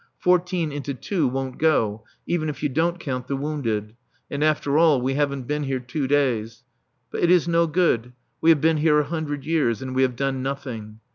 [0.17, 3.95] Fourteen into two won't go, even if you don't count the wounded.
[4.31, 6.63] And, after all, we haven't been here two days.
[7.11, 8.13] But it is no good.
[8.41, 11.01] We have been here a hundred years, and we have done nothing.